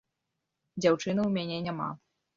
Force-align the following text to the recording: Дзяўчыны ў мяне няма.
Дзяўчыны 0.85 1.19
ў 1.27 1.29
мяне 1.37 1.57
няма. 1.67 1.89